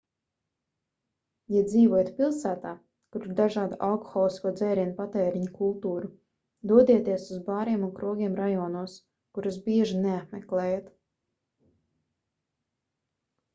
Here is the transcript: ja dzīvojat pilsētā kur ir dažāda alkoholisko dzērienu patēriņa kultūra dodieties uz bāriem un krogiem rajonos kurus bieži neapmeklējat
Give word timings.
ja 1.55 1.59
dzīvojat 1.65 2.07
pilsētā 2.19 2.71
kur 3.15 3.27
ir 3.27 3.35
dažāda 3.39 3.77
alkoholisko 3.87 4.53
dzērienu 4.61 4.95
patēriņa 5.01 5.51
kultūra 5.59 6.09
dodieties 6.71 7.25
uz 7.35 7.43
bāriem 7.51 7.83
un 7.87 7.91
krogiem 8.01 8.37
rajonos 8.41 8.95
kurus 9.39 9.59
bieži 9.69 9.99
neapmeklējat 10.07 10.89